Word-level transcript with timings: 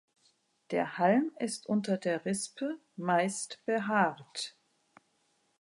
Der 0.71 0.97
Halm 0.97 1.31
ist 1.37 1.67
unter 1.67 1.95
der 1.95 2.25
Rispe 2.25 2.79
meist 2.95 3.63
behaart. 3.67 4.57